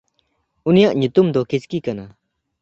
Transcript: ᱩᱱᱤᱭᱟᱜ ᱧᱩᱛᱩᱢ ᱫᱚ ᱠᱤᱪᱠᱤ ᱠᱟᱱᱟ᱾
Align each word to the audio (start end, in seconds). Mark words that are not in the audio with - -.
ᱩᱱᱤᱭᱟᱜ 0.67 0.93
ᱧᱩᱛᱩᱢ 0.97 1.27
ᱫᱚ 1.33 1.41
ᱠᱤᱪᱠᱤ 1.49 1.79
ᱠᱟᱱᱟ᱾ 1.85 2.05